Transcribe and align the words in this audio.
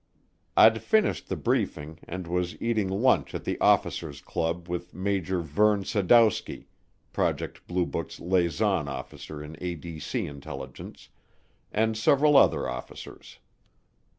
I'd 0.57 0.81
finished 0.81 1.29
the 1.29 1.35
briefing 1.35 1.99
and 2.07 2.25
was 2.25 2.59
eating 2.59 2.87
lunch 2.89 3.35
at 3.35 3.43
the 3.43 3.59
officers' 3.61 4.19
club 4.19 4.67
with 4.67 4.95
Major 4.95 5.41
Verne 5.41 5.83
Sadowski, 5.83 6.65
Project 7.13 7.67
Blue 7.67 7.85
Book's 7.85 8.19
liaison 8.19 8.87
officer 8.87 9.43
in 9.43 9.53
ADC 9.57 10.27
Intelligence, 10.27 11.09
and 11.71 11.95
several 11.95 12.35
other 12.35 12.67
officers. 12.67 13.37